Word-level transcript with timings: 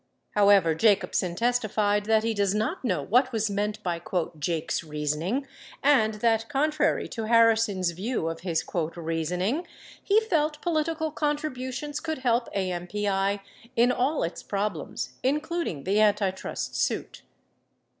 26 0.33 0.39
However, 0.39 0.73
Jacobsen 0.73 1.35
testified 1.35 2.05
that 2.05 2.23
he 2.23 2.33
does 2.33 2.55
not 2.55 2.83
know 2.83 3.03
what 3.03 3.31
was 3.31 3.51
meant 3.51 3.83
by 3.83 4.01
"Jake's 4.39 4.83
reasoning," 4.83 5.45
and 5.83 6.15
that, 6.15 6.49
contrary 6.49 7.07
to 7.09 7.25
Harrison's 7.25 7.91
view 7.91 8.27
of 8.27 8.39
his 8.39 8.65
"reasoning," 8.95 9.67
he 10.01 10.19
felt 10.19 10.59
political 10.59 11.11
contributions 11.11 11.99
could 11.99 12.17
help 12.17 12.51
AMPI 12.55 13.41
in 13.75 13.91
all 13.91 14.23
its 14.23 14.41
problems, 14.41 15.19
including 15.21 15.83
the 15.83 15.99
antitrust 16.01 16.75
suit. 16.75 17.21